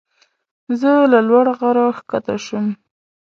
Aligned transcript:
زه 0.79 0.91
له 1.11 1.19
لوړ 1.27 1.45
غره 1.59 1.85
ښکته 1.97 2.35
شوم. 2.45 2.67